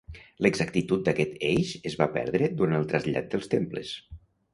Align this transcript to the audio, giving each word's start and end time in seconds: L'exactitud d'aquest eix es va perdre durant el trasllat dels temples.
L'exactitud 0.43 1.03
d'aquest 1.09 1.35
eix 1.49 1.73
es 1.89 1.97
va 1.99 2.07
perdre 2.15 2.47
durant 2.63 2.79
el 2.79 2.89
trasllat 2.95 3.29
dels 3.35 3.53
temples. 3.53 3.93